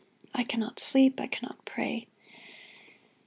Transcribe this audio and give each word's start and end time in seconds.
I 0.33 0.43
cannot 0.43 0.79
sleep, 0.79 1.19
I 1.21 1.27
cannot 1.27 1.63
pray. 1.63 2.07